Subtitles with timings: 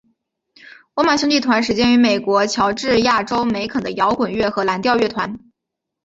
[0.95, 5.37] 欧曼兄弟乐团始建于美国乔治亚州梅肯的摇滚乐和蓝调乐团。